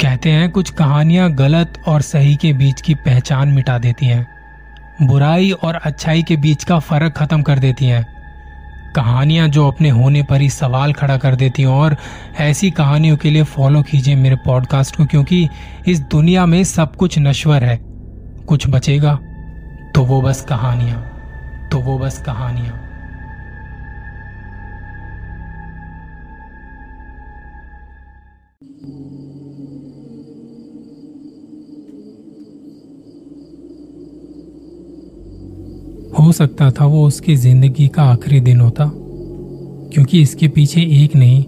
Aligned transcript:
कहते 0.00 0.30
हैं, 0.30 0.50
कुछ 0.50 0.70
कहानियाँ 0.70 1.30
गलत 1.32 1.82
और 1.86 2.02
सही 2.02 2.34
के 2.36 2.52
बीच 2.52 2.80
की 2.80 2.94
पहचान 2.94 3.48
मिटा 3.48 3.78
देती 3.78 4.06
हैं। 4.06 4.26
बुराई 5.02 5.50
और 5.52 5.74
अच्छाई 5.74 6.22
के 6.22 6.36
बीच 6.36 6.64
का 6.64 6.78
फ़र्क 6.78 7.12
खत्म 7.12 7.42
कर 7.42 7.58
देती 7.58 7.86
हैं। 7.86 8.04
कहानियाँ 8.96 9.48
जो 9.48 9.66
अपने 9.68 9.88
होने 9.88 10.22
पर 10.22 10.40
ही 10.40 10.50
सवाल 10.50 10.92
खड़ा 10.92 11.16
कर 11.16 11.36
देती 11.36 11.62
हैं 11.62 11.68
और 11.68 11.96
ऐसी 12.40 12.70
कहानियों 12.70 13.16
के 13.16 13.30
लिए 13.30 13.42
फॉलो 13.44 13.82
कीजिए 13.82 14.14
मेरे 14.14 14.36
पॉडकास्ट 14.36 14.96
को, 14.96 15.04
क्योंकि 15.04 15.48
इस 15.88 16.00
दुनिया 16.00 16.46
में 16.46 16.62
सब 16.64 16.96
कुछ 16.96 17.18
नश्वर 17.18 17.64
है। 17.64 17.78
कुछ 18.46 18.68
बचेगा 18.68 19.18
तो 19.94 20.04
वो 20.04 20.20
बस 20.22 20.40
कहानियाँ 20.40 21.68
तो 21.72 21.78
वो 21.78 21.98
बस 21.98 22.18
कहानियाँ। 22.18 22.83
सकता 36.34 36.70
था, 36.70 36.84
वो 36.84 37.06
उसकी 37.06 37.36
ज़िंदगी 37.36 37.88
का 37.88 38.02
आखिरी 38.02 38.40
दिन 38.40 38.60
होता, 38.60 38.90
क्योंकि 39.94 40.20
इसके 40.22 40.48
पीछे 40.48 40.80
एक 40.94 41.16
नहीं, 41.16 41.44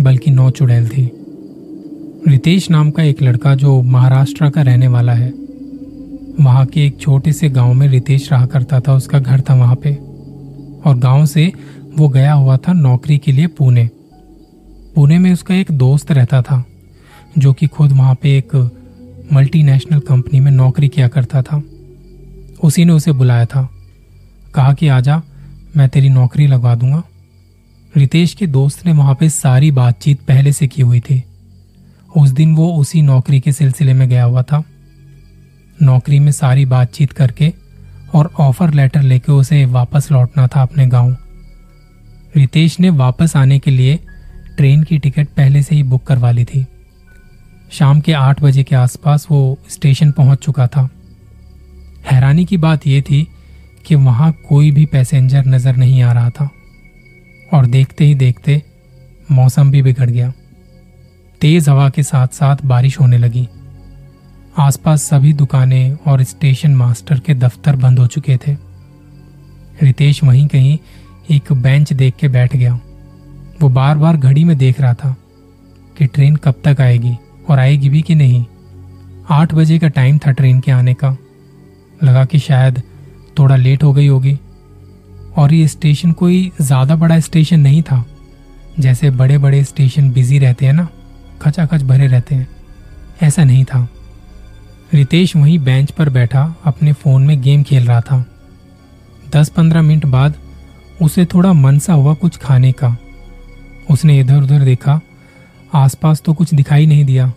बल्कि 0.00 0.30
नौ 0.30 0.50
चुड़ैल 0.50 0.88
थी। 0.88 1.10
रितेश 2.28 2.70
नाम 2.70 2.90
का 2.90 3.02
एक 3.02 3.22
लड़का 3.22 3.54
जो 3.54 3.80
महाराष्ट्र 3.82 4.50
का 4.50 4.62
रहने 4.62 4.88
वाला 4.88 5.12
है, 5.12 5.32
वहाँ 6.40 6.64
के 6.66 6.86
एक 6.86 6.98
छोटे 7.00 7.32
से 7.32 7.48
गाँव 7.48 7.72
में 7.74 7.86
रितेश 7.88 8.30
रहा 8.32 8.46
करता 8.46 8.80
था, 8.80 8.94
उसका 8.94 9.18
घर 9.18 9.40
था 9.40 9.54
वहाँ 9.54 9.76
पे, 9.76 9.94
और 10.84 10.98
गाँव 10.98 11.26
से 11.26 11.52
वो 11.98 12.08
गया 12.08 12.32
हुआ 12.32 12.56
था 12.56 12.72
नौकरी 12.72 13.18
के 13.18 13.32
लिए 13.32 13.46
पुणे। 13.48 13.88
पुणे 14.94 15.18
में 15.18 15.32
उसका 15.32 15.54
एक 15.54 15.70
दोस्त 15.72 16.12
रहता 16.12 16.42
था, 16.42 16.64
जो 17.38 17.52
कि 17.52 17.66
खुद 17.66 17.92
वहाँ 17.92 18.14
पे 18.14 18.36
एक 18.38 18.54
मल्टीनेशनल 19.32 20.00
कंपनी 20.00 20.40
में 20.40 20.50
नौकरी 20.52 20.88
किया 20.88 21.08
करता 21.08 21.42
था। 21.42 21.62
उसी 22.62 22.84
ने 22.84 22.92
उसे 22.92 23.12
बुलाया 23.12 23.46
था। 23.46 23.68
कहा 24.54 24.72
कि 24.72 24.88
आजा 24.88 25.22
मैं 25.76 25.88
तेरी 25.88 26.08
नौकरी 26.08 26.46
लगवा 26.46 26.74
दूँगा। 26.74 27.02
रितेश 27.96 28.34
के 28.34 28.46
दोस्त 28.46 28.86
ने 28.86 28.92
वहाँ 28.92 29.14
पे 29.14 29.28
सारी 29.28 29.70
बातचीत 29.70 30.20
पहले 30.20 30.52
से 30.52 30.66
की 30.66 30.82
हुई 30.82 31.00
थी। 31.00 31.24
उस 32.16 32.30
दिन 32.30 32.54
वो 32.54 32.72
उसी 32.76 33.02
नौकरी 33.02 33.40
के 33.40 33.52
सिलसिले 33.52 33.94
में 33.94 34.08
गया 34.08 34.24
हुआ 34.24 34.42
था। 34.42 34.64
नौकरी 35.82 36.18
में 36.18 36.32
सारी 36.32 36.64
बातचीत 36.64 37.12
करके 37.12 37.52
और 38.14 38.30
ऑफ़र 38.40 38.74
लेटर 38.74 39.02
लेके 39.02 39.32
उसे 39.32 39.64
वापस 39.64 40.12
लौटना 40.12 40.46
था 40.46 40.62
अपने 40.62 40.86
गाँव। 40.86 41.16
रितेश 42.36 42.80
ने 42.80 42.90
वापस 42.90 43.36
आने 43.36 43.58
के 43.58 43.70
लिए 43.70 43.98
ट्रेन 44.56 44.82
की 44.82 44.98
टिकट 44.98 45.28
पहले 45.28 45.62
से 45.62 45.74
ही 45.74 45.82
बुक 45.82 46.04
करवा 46.04 46.30
ली 46.30 46.44
थी। 46.44 46.66
शाम 47.70 48.00
के 48.00 48.12
आठ 48.12 48.42
बजे 48.42 48.62
के 48.64 48.76
आसपास 48.76 49.26
वो 49.30 49.58
स्टेशन 49.68 50.10
पहुँच 50.10 50.38
चुका 50.38 50.66
था। 50.66 50.90
हैरानी 52.10 52.44
की 52.44 52.56
बात 52.56 52.86
यह 52.86 53.00
थी 53.00 53.28
कि 53.86 53.94
वहाँ 53.94 54.32
कोई 54.48 54.70
भी 54.70 54.86
पैसेंजर 54.86 55.46
नज़र 55.46 55.76
नहीं 55.76 56.02
आ 56.02 56.12
रहा 56.12 56.30
था। 56.30 56.50
और 57.54 57.66
देखते 57.66 58.04
ही 58.04 58.14
देखते 58.14 58.62
मौसम 59.32 59.70
भी 59.70 59.82
बिगड़ 59.82 60.10
गया। 60.10 60.32
तेज 61.40 61.68
हवा 61.68 61.88
के 61.88 62.02
साथ 62.02 62.28
साथ 62.28 62.56
बारिश 62.64 63.00
होने 63.00 63.18
लगी। 63.18 63.48
आसपास 64.58 65.02
सभी 65.02 65.32
दुकानें 65.32 65.96
और 66.06 66.22
स्टेशन 66.22 66.74
मास्टर 66.74 67.20
के 67.20 67.34
दफ्तर 67.34 67.76
बंद 67.76 67.98
हो 67.98 68.06
चुके 68.06 68.36
थे। 68.36 68.56
रितेश 69.82 70.24
वहीं 70.24 70.46
कहीं 70.46 70.78
एक 71.30 71.52
बेंच 71.52 71.92
देख 71.92 72.16
के 72.16 72.28
बैठ 72.28 72.56
गया। 72.56 72.80
वो 73.62 73.68
बार 73.68 73.98
बार 73.98 74.16
घड़ी 74.16 74.44
में 74.44 74.56
देख 74.58 74.80
रहा 74.80 74.94
था 74.94 75.16
कि 75.98 76.06
ट्रेन 76.06 76.36
कब 76.36 76.54
तक 76.64 76.80
आएगी 76.80 77.16
और 77.50 77.58
आएगी 77.58 77.88
भी 77.88 78.02
कि 78.02 78.14
नहीं। 78.14 78.44
आठ 79.30 79.54
बजे 79.54 79.78
का 79.78 79.88
टाइम 79.88 80.18
था 80.18 80.30
ट्रेन 80.30 80.60
के 80.60 80.72
आने 80.72 80.94
का। 80.94 81.16
लगा 82.04 82.24
कि 82.24 82.38
शायद 82.38 82.82
थोड़ा 83.38 83.56
लेट 83.56 83.82
हो 83.82 83.92
गई 83.92 84.06
होगी। 84.06 84.38
और 85.36 85.52
ये 85.54 85.68
स्टेशन 85.68 86.12
कोई 86.12 86.50
ज़्यादा 86.60 86.96
बड़ा 86.96 87.18
स्टेशन 87.20 87.60
नहीं 87.60 87.82
था। 87.82 88.04
जैसे 88.80 89.10
बड़े 89.10 89.38
बड़े 89.38 89.62
स्टेशन 89.64 90.10
बिज़ी 90.12 90.38
रहते 90.38 90.66
हैं 90.66 90.72
ना, 90.72 90.88
खचाखच 91.42 91.82
भरे 91.82 92.06
रहते 92.06 92.34
हैं। 92.34 92.48
ऐसा 93.22 93.44
नहीं 93.44 93.64
था। 93.64 93.88
रितेश 94.94 95.34
वहीं 95.36 95.58
बेंच 95.58 95.90
पर 95.90 96.08
बैठा, 96.08 96.54
अपने 96.64 96.92
फ़ोन 96.92 97.22
में 97.22 97.40
गेम 97.42 97.62
खेल 97.62 97.86
रहा 97.86 98.00
था। 98.00 98.24
दस 99.30 99.48
पंद्रह 99.48 99.82
मिनट 99.82 100.06
बाद 100.06 100.34
उसे 101.02 101.24
थोड़ा 101.24 101.52
मन 101.52 101.78
सा 101.78 101.92
हुआ 101.92 102.14
कुछ 102.14 102.36
खाने 102.36 102.72
का। 102.72 102.96
उसने 103.90 104.18
इधर 104.20 104.42
उधर 104.42 104.64
देखा, 104.64 105.00
आसपास 105.74 106.22
तो 106.24 106.34
कुछ 106.34 106.54
दिखाई 106.54 106.86
नहीं 106.86 107.04
दिया। 107.04 107.32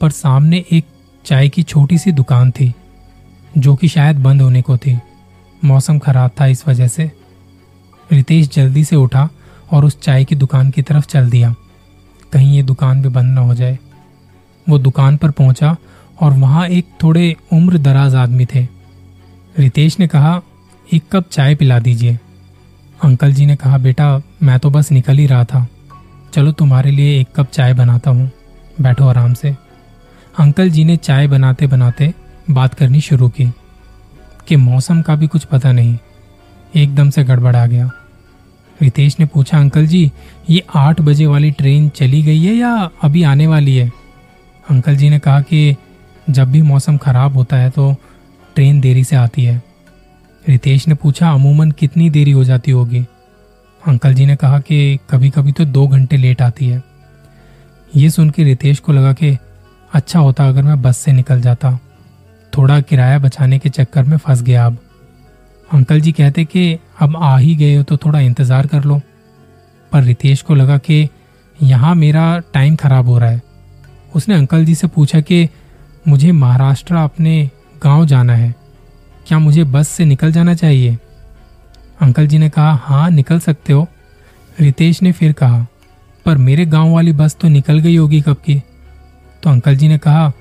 पर 0.00 0.10
सामने 0.10 0.64
एक 0.72 0.84
चाय 1.24 1.48
की 1.48 1.62
छोटी 1.62 1.98
सी 1.98 2.12
दुकान 2.12 2.50
थी, 2.50 2.72
जो 3.58 3.74
कि 3.76 3.88
शायद 3.88 4.16
बंद 4.16 4.42
होने 4.42 4.62
को 4.62 4.76
थी। 4.76 4.98
मौसम 5.64 5.98
खराब 5.98 6.30
था 6.40 6.46
इस 6.46 6.68
वजह 6.68 6.88
से। 6.88 7.12
रितेश 8.12 8.48
जल्दी 8.48 8.84
से 8.84 8.96
उठा 8.96 9.28
और 9.72 9.84
उस 9.84 10.00
चाय 10.00 10.24
की 10.24 10.34
दुकान 10.34 10.70
की 10.70 10.82
तरफ़ 10.82 11.06
चल 11.06 11.30
दिया। 11.30 11.54
कहीं 12.32 12.56
ये 12.56 12.62
दुकान 12.62 13.02
भी 13.02 13.08
बंद 13.08 13.34
न 13.34 13.38
हो 13.38 13.54
जाए। 13.54 13.78
वो 14.68 14.78
दुकान 14.78 15.16
पर 15.16 15.30
पहुँचा 15.30 15.76
और 16.20 16.32
वहाँ 16.32 16.68
एक 16.68 16.86
थोड़े 17.02 17.36
उम्र 17.52 17.78
दराज 17.78 18.14
आदमी 18.14 18.46
थे। 18.46 18.68
रितेश 19.58 20.00
ने 20.00 20.06
कहा, 20.06 20.42
एक 20.92 21.02
कप 21.12 21.28
चाय 21.30 21.54
पिला 21.54 21.78
दीजिए। 21.78 22.18
अंकल 23.04 23.32
जी 23.32 23.46
ने 23.46 23.56
कहा, 23.56 23.78
बेटा, 23.78 24.20
मैं 24.42 24.58
तो 24.58 24.70
बस 24.70 24.92
निकल 24.92 25.18
ही 25.18 25.26
रहा 25.26 25.44
था। 25.44 25.68
चलो 26.32 26.52
तुम्हारे 26.52 26.90
लिए 26.90 27.20
एक 27.20 27.28
कप 27.36 27.50
चाय 27.50 27.74
बनाता 27.74 28.10
हूँ। 28.10 28.30
बैठो 28.80 29.08
आराम 29.08 29.34
से। 29.34 29.56
अंकल 30.38 30.70
जी 30.70 30.84
ने 30.84 30.96
चाय 30.96 31.26
बनाते 31.26 31.66
बनाते 31.66 32.14
बात 32.50 32.74
करनी 32.74 33.00
शुरू 33.00 33.28
की। 33.28 33.52
कि 34.48 34.56
मौसम 34.56 35.02
का 35.02 35.14
भी 35.16 35.26
कुछ 35.26 35.44
पता 35.44 35.72
नहीं। 35.72 35.98
एकदम 36.76 37.10
से 37.10 37.24
गड़बड़ 37.24 37.56
आ 37.56 37.66
गया। 37.66 37.90
रितेश 38.82 39.16
ने 39.20 39.26
पूछा, 39.26 39.58
अंकल 39.58 39.86
जी, 39.86 40.12
ये 40.50 40.62
आठ 40.74 41.00
बजे 41.00 41.26
वाली 41.26 41.50
ट्रेन 41.50 41.88
चली 41.88 42.22
गई 42.22 42.44
है 42.44 42.54
या 42.54 42.90
अभी 43.02 43.22
आने 43.22 43.46
वाली 43.46 43.76
है? 43.76 43.92
अंकल 44.70 44.96
जी 44.96 45.10
ने 45.10 45.18
कहा 45.18 45.40
कि 45.40 45.76
जब 46.30 46.50
भी 46.52 46.62
मौसम 46.62 46.96
खराब 46.96 47.34
होता 47.34 47.56
है 47.56 47.70
तो 47.70 47.94
ट्रेन 48.54 48.80
देरी 48.80 49.04
से 49.04 49.16
आती 49.16 49.44
है। 49.44 49.62
रितेश 50.48 50.88
ने 50.88 50.94
पूछा, 50.94 51.30
अमूमन 51.30 51.70
कितनी 51.70 52.10
देरी 52.10 52.30
हो 52.30 52.44
जाती 52.44 52.70
होगी? 52.70 53.06
अंकल 53.86 54.14
जी 54.14 54.26
ने 54.26 54.36
कहा 54.36 54.58
कि 54.58 54.98
कभी 55.10 55.30
कभी 55.30 55.52
तो 55.52 55.64
दो 55.64 55.86
घंटे 55.88 56.16
लेट 56.16 56.42
आती 56.42 56.68
है। 56.68 56.82
ये 57.96 58.10
सुन 58.10 58.30
के 58.30 58.44
रितेश 58.44 58.78
को 58.78 58.92
लगा 58.92 59.12
कि 59.12 59.36
अच्छा 59.92 60.18
होता 60.18 60.48
अगर 60.48 60.62
मैं 60.62 60.82
बस 60.82 60.98
से 60.98 61.12
निकल 61.12 61.40
जाता। 61.40 61.78
थोड़ा 62.52 62.80
किराया 62.80 63.18
बचाने 63.18 63.58
के 63.58 63.68
चक्कर 63.68 64.02
में 64.02 64.16
फंस 64.16 64.42
गया 64.42 64.66
अब। 64.66 64.78
अंकल 65.68 66.00
जी 66.00 66.12
कहते 66.12 66.44
कि 66.44 66.78
अब 67.00 67.16
आ 67.16 67.36
ही 67.38 67.54
गए 67.56 67.74
हो 67.76 67.82
तो 67.82 67.96
थोड़ा 67.96 68.20
इंतज़ार 68.20 68.66
कर 68.66 68.84
लो। 68.84 69.00
पर 69.92 70.02
रितेश 70.02 70.42
को 70.42 70.54
लगा 70.54 70.78
कि 70.78 71.08
यहाँ 71.58 71.94
मेरा 71.94 72.38
टाइम 72.54 72.76
खराब 72.76 73.08
हो 73.08 73.18
रहा 73.18 73.30
है। 73.30 73.42
उसने 74.14 74.34
अंकल 74.34 74.64
जी 74.64 74.74
से 74.74 74.86
पूछा 74.86 75.20
कि 75.20 75.48
मुझे 76.08 76.32
महाराष्ट्र 76.32 76.94
अपने 76.94 77.50
गाँव 77.82 78.04
जाना 78.06 78.34
है। 78.34 78.54
क्या 79.26 79.38
मुझे 79.38 79.64
बस 79.64 79.88
से 79.88 80.04
निकल 80.04 80.32
जाना 80.32 80.54
चाहिए? 80.54 80.96
अंकल 82.00 82.26
जी 82.26 82.38
ने 82.38 82.48
कहा 82.48 82.72
हाँ 82.74 83.08
निकल 83.10 83.38
सकते 83.38 83.72
हो। 83.72 83.86
रितेश 84.58 85.02
ने 85.02 85.12
फिर 85.12 85.32
कहा, 85.32 85.66
पर 86.26 86.36
मेरे 86.36 86.64
गाँव 86.66 86.92
वाली 86.92 87.12
बस 87.12 87.36
तो 87.40 87.48
निकल 87.48 87.78
गई 87.78 87.96
होगी 87.96 88.20
कब 88.20 88.36
की? 88.36 88.62
तो 89.42 89.50
अंकल 89.50 89.76
जी 89.76 89.88
ने 89.88 89.98
कहा 89.98 90.32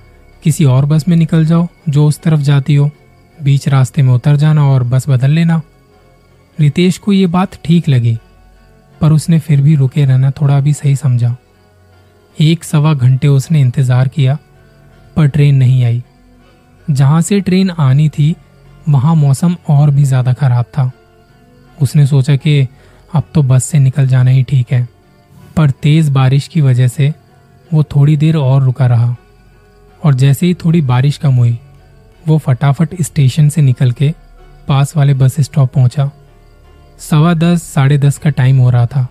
किसी 0.48 0.66
और 0.66 0.86
बस 0.86 1.08
में 1.08 1.16
निकल 1.18 1.46
जाओ, 1.46 1.68
जो 1.90 2.06
उस 2.08 2.20
तरफ़ 2.22 2.42
जाती 2.42 2.76
हो। 2.76 2.90
बीच 3.38 3.68
रास्ते 3.70 4.02
में 4.02 4.14
उतर 4.14 4.36
जाना 4.36 4.68
और 4.68 4.84
बस 4.86 5.08
बदल 5.10 5.32
लेना। 5.32 5.62
रितेश 6.58 6.98
को 6.98 7.14
ये 7.14 7.26
बात 7.28 7.58
ठीक 7.66 7.90
लगी, 7.90 8.16
पर 9.02 9.12
उसने 9.12 9.40
फिर 9.40 9.62
भी 9.62 9.76
रुके 9.76 10.06
रहना 10.06 10.32
थोड़ा 10.32 10.60
भी 10.60 10.74
सही 10.74 10.96
समझा। 10.96 11.36
एक 12.38 12.64
सवा 12.64 12.94
घंटे 12.94 13.28
उसने 13.28 13.62
इंतज़ार 13.62 14.08
किया, 14.08 14.38
पर 15.16 15.28
ट्रेन 15.28 15.56
नहीं 15.56 15.84
आई। 15.86 16.02
जहाँ 16.88 17.22
से 17.22 17.40
ट्रेन 17.42 17.70
आनी 17.72 18.10
थी, 18.10 18.36
वहाँ 18.90 19.16
मौसम 19.18 19.58
और 19.70 19.92
भी 19.92 20.04
ज़्यादा 20.06 20.34
खराब 20.34 20.66
था। 20.68 20.92
उसने 21.78 22.08
सोचा 22.08 22.36
कि 22.38 22.68
अब 23.16 23.24
तो 23.36 23.44
बस 23.44 23.64
से 23.64 23.80
निकल 23.80 24.08
जाना 24.08 24.32
ही 24.32 24.44
ठीक 24.46 24.72
है, 24.72 24.88
पर 25.58 25.70
तेज 25.72 26.10
बारिश 26.12 26.48
की 26.48 26.62
वजह 26.62 26.88
से 26.90 27.14
वो 27.72 27.84
थोड़ी 27.86 28.18
देर 28.18 28.38
और 28.38 28.64
रुका 28.64 28.88
रहा। 28.88 29.16
और 30.08 30.14
जैसे 30.14 30.46
ही 30.46 30.54
थोड़ी 30.54 30.82
बारिश 30.82 31.18
कम 31.18 31.34
हुई, 31.34 31.58
वो 32.28 32.38
फटाफट 32.38 32.90
स्टेशन 33.02 33.50
से 33.50 33.62
निकल 33.62 33.92
के 33.92 34.14
पास 34.68 34.96
वाले 34.98 35.14
बस 35.14 35.40
स्टॉप 35.40 35.74
पहुँचा। 35.74 36.10
सवा 37.00 37.34
दस, 37.34 37.64
साढ़े 37.64 37.98
दस 37.98 38.18
का 38.18 38.30
टाइम 38.30 38.58
हो 38.58 38.70
रहा 38.70 38.86
था। 38.86 39.08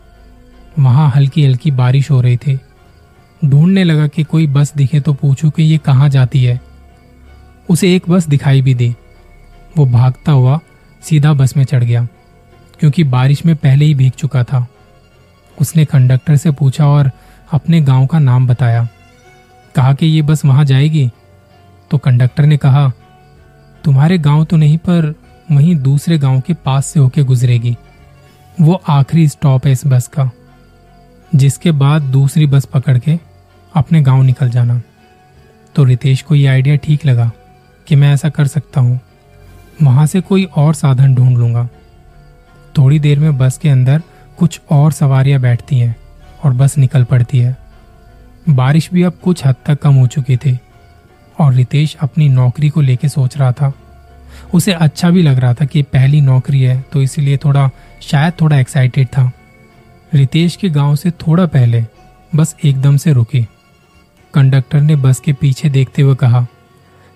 वहाँ 0.79 1.11
हल्की 1.11 1.45
हल्की 1.45 1.71
बारिश 1.71 2.11
हो 2.11 2.21
रही 2.21 2.37
थी। 2.37 2.59
ढूँढने 3.43 3.85
लगा 3.85 4.07
कि 4.07 4.23
कोई 4.23 4.47
बस 4.47 4.73
दिखे 4.77 5.01
तो 5.01 5.13
पूछूँ 5.13 5.51
कि 5.51 5.63
ये 5.63 5.79
कहाँ 5.79 6.09
जाती 6.09 6.45
है। 6.45 6.61
उसे 7.69 7.95
एक 7.97 8.09
बस 8.09 8.29
दिखाई 8.29 8.63
भी 8.63 8.75
दी। 8.75 8.95
वो 9.77 9.87
भागता 9.87 10.33
हुआ 10.33 10.59
सीधा 11.03 11.33
बस 11.33 11.57
में 11.57 11.65
चढ़ 11.65 11.85
गया, 11.85 12.07
क्योंकि 12.81 13.05
बारिश 13.05 13.47
में 13.47 13.57
पहले 13.57 13.85
ही 13.85 13.95
भीग 13.95 14.13
चुका 14.13 14.45
था। 14.45 14.67
उसने 15.59 15.85
कंडक्टर 15.85 16.37
से 16.37 16.51
पूछा 16.51 16.87
और 16.87 17.11
अपने 17.53 17.81
गाँव 17.81 18.07
का 18.07 18.19
नाम 18.19 18.47
बताया। 18.47 18.89
कहा 19.77 19.93
कि 19.95 20.07
ये 20.07 20.23
बस 20.23 20.45
वहाँ 20.45 20.65
जाएगी? 20.65 21.11
तो 21.91 21.99
कंडक्टर 21.99 22.47
ने 22.47 22.57
कहा, 22.57 22.89
तुम्हारे 23.85 24.19
गाँव 24.19 24.45
तो 24.45 24.57
नहीं, 24.57 24.79
पर 24.79 25.15
वहीं 25.53 25.77
दूसरे 25.77 26.19
गाँव 26.19 26.41
के 26.41 26.55
पास 26.55 26.87
से 26.87 27.01
होके 27.01 27.23
गुजरेगी। 27.23 27.77
वो 28.61 28.81
आखिरी 28.89 29.29
स्टॉप 29.29 29.67
है 29.67 29.73
इस 29.73 29.87
बस 29.87 30.07
का, 30.09 30.31
जिसके 31.35 31.71
बाद 31.73 32.03
दूसरी 32.03 32.47
बस 32.47 32.65
पकड़ 32.65 32.99
के 32.99 33.19
अपने 33.75 34.01
गाँव 34.03 34.23
निकल 34.23 34.51
जाना। 34.51 34.81
तो 35.75 35.85
रितेश 35.85 36.23
को 36.23 36.35
ये 36.35 36.47
आइडिया 36.47 36.77
ठीक 36.77 37.05
लगा 37.07 37.31
कि 37.87 37.97
मैं 37.97 38.13
ऐसा 38.15 38.29
कर 38.29 38.47
सकता 38.47 38.81
हूँ। 38.81 39.01
वहाँ 39.83 40.07
से 40.07 40.21
कोई 40.21 40.45
और 40.45 40.75
साधन 40.75 41.15
ढूंढ 41.15 41.39
लूँगा। 41.39 41.69
थोड़ी 42.79 42.99
देर 42.99 43.19
में 43.19 43.39
बस 43.39 43.59
के 43.59 43.69
अंदर 43.69 44.03
कुछ 44.39 44.61
और 44.71 44.93
सवारियाँ 44.93 45.41
बैठती 45.41 45.79
हैं 45.79 45.95
और 46.45 46.53
बस 46.53 46.79
निकल 46.79 47.05
पड़ती 47.05 47.39
है। 47.39 47.66
बारिश 48.49 48.89
भी 48.93 49.03
अब 49.03 49.13
कुछ 49.23 49.47
हद 49.47 49.55
तक 49.67 49.81
कम 49.81 49.95
हो 49.95 50.07
चुकी 50.07 50.37
थी 50.37 50.59
और 51.39 51.53
रितेश 51.55 51.97
अपनी 52.01 52.29
नौकरी 52.29 52.69
को 52.69 52.81
लेकर 52.81 53.09
सोच 53.09 53.37
रहा 53.39 53.53
था। 53.53 53.73
उसे 54.55 54.73
अच्छा 54.73 55.11
भी 55.11 55.23
लग 55.23 55.39
रहा 55.39 55.55
था 55.55 55.65
कि 55.65 55.83
पहली 55.83 56.21
नौकरी 56.21 56.63
है 56.63 56.81
तो 56.93 57.03
इसलिए 57.03 57.37
थोड़ा, 57.37 57.71
शायद 58.03 58.33
थोड़ा 58.41 58.59
एक्साइटेड 58.59 59.07
था। 59.07 59.31
रितेश 60.15 60.57
के 60.57 60.69
गाँव 60.69 60.97
से 60.97 61.11
थोड़ा 61.11 61.47
पहले 61.47 61.85
बस 62.37 62.57
एकदम 62.65 62.97
से 62.97 63.13
रुकी। 63.13 63.47
कंडक्टर 64.35 64.81
ने 64.81 64.97
बस 64.97 65.21
के 65.21 65.33
पीछे 65.33 65.69
देखते 65.69 66.03
हुए 66.03 66.15
कहा, 66.15 66.47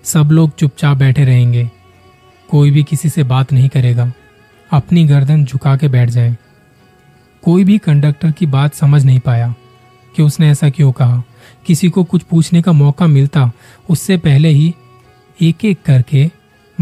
सब 0.03 0.29
लोग 0.31 0.55
चुपचाप 0.55 0.97
बैठे 0.97 1.25
रहेंगे। 1.25 1.69
कोई 2.49 2.71
भी 2.71 2.83
किसी 2.83 3.09
से 3.09 3.23
बात 3.23 3.53
नहीं 3.53 3.69
करेगा। 3.69 4.11
अपनी 4.71 5.03
गर्दन 5.05 5.45
झुका 5.45 5.75
के 5.77 5.87
बैठ 5.87 6.09
जाए। 6.09 6.37
कोई 7.43 7.63
भी 7.63 7.77
कंडक्टर 7.77 8.31
की 8.31 8.45
बात 8.45 8.73
समझ 8.73 9.05
नहीं 9.05 9.19
पाया। 9.19 9.53
कि 10.15 10.23
उसने 10.23 10.49
ऐसा 10.49 10.69
क्यों 10.69 10.91
कहा? 10.91 11.23
किसी 11.65 11.89
को 11.89 12.03
कुछ 12.03 12.23
पूछने 12.23 12.61
का 12.61 12.71
मौका 12.71 13.07
मिलता, 13.07 13.51
उससे 13.89 14.17
पहले 14.17 14.49
ही 14.49 14.75
एक 15.41 15.65
एक 15.65 15.81
करके 15.85 16.31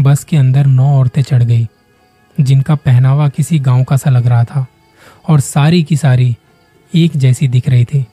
बस 0.00 0.24
के 0.24 0.36
अंदर 0.36 0.66
नौ 0.66 0.98
औरतें 0.98 1.22
चढ़ 1.22 1.42
गई, 1.42 1.68
जिनका 2.40 2.74
पहनावा 2.74 3.28
किसी 3.28 3.58
गाँव 3.58 3.84
का 3.84 3.96
सा 3.96 4.10
लग 4.10 4.26
रहा 4.26 4.44
था, 4.44 4.66
और 5.28 5.40
सारी 5.40 5.82
की 5.82 5.96
सारी 5.96 6.36
एक 6.94 7.16
जैसी 7.16 7.48
दिख 7.48 7.68
रही 7.68 7.84
थी। 7.84 8.06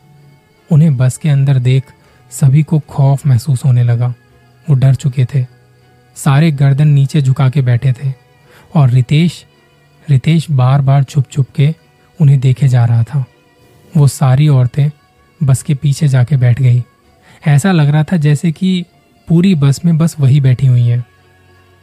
उन्हें 0.72 0.98
बस 0.98 1.18
के 1.18 1.30
अंदर 1.30 1.60
देख 1.60 1.84
सभी 2.32 2.64
को 2.64 2.80
खौफ 2.80 3.28
महसूस 3.28 3.66
होने 3.66 3.84
लगा। 3.84 4.14
वो 4.70 4.76
डर 4.76 4.96
चुके 4.96 5.26
थे। 5.26 5.46
सारे 6.16 6.52
गर्दन 6.52 6.88
नीचे 6.88 7.22
झुका 7.22 7.50
के 7.50 7.62
बैठे 7.62 7.94
थे, 7.94 8.14
और 8.76 8.90
रितेश 8.90 9.46
रितेश 10.10 10.52
बार 10.52 10.82
बार 10.82 11.04
छुप 11.04 11.26
छुप 11.32 11.48
के 11.56 11.76
उन्हें 12.22 12.40
देखे 12.40 12.68
जा 12.68 12.86
रहा 12.86 13.04
था। 13.04 13.26
वो 13.98 14.08
सारी 14.08 14.48
औरतें 14.48 14.90
बस 15.44 15.64
के 15.64 15.74
पीछे 15.74 16.08
जाके 16.08 16.38
बैठ 16.38 16.62
गई। 16.62 16.84
ऐसा 17.48 17.72
लग 17.72 17.90
रहा 17.90 18.04
था 18.04 18.18
जैसे 18.18 18.52
कि 18.52 18.86
पूरी 19.28 19.56
बस 19.56 19.86
में 19.86 19.98
बस 19.98 20.16
वही 20.20 20.42
बैठी 20.42 20.68
हुई 20.68 20.82
है। 20.82 21.06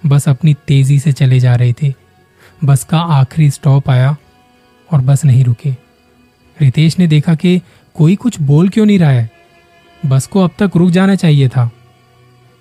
बस 0.07 0.29
अपनी 0.29 0.55
तेज़ी 0.55 0.99
से 0.99 1.13
चले 1.13 1.41
जा 1.41 1.55
रही 1.55 1.73
थी। 1.73 1.95
बस 2.65 2.85
का 2.85 2.99
आखिरी 2.99 3.51
स्टॉप 3.51 3.91
आया 3.91 4.17
और 4.93 5.01
बस 5.01 5.25
नहीं 5.25 5.45
रुकी। 5.45 5.77
रितेश 6.61 6.99
ने 6.99 7.07
देखा 7.07 7.35
कि 7.35 7.63
कोई 7.95 8.17
कुछ 8.17 8.41
बोल 8.41 8.69
क्यों 8.69 8.87
नहीं 8.87 8.99
रहा 8.99 9.11
है। 9.11 9.31
बस 10.07 10.27
को 10.27 10.41
अब 10.41 10.51
तक 10.59 10.71
रुक 10.77 10.91
जाना 10.91 11.15
चाहिए 11.15 11.49
था, 11.49 11.71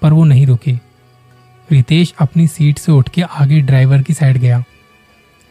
पर 0.01 0.13
वो 0.13 0.23
नहीं 0.23 0.45
रुकी। 0.45 0.79
रितेश 1.71 2.13
अपनी 2.19 2.47
सीट 2.47 2.77
से 2.77 2.91
उठ 2.91 3.09
के 3.09 3.21
आगे 3.21 3.61
ड्राइवर 3.61 4.01
की 4.01 4.13
साइड 4.13 4.37
गया। 4.37 4.63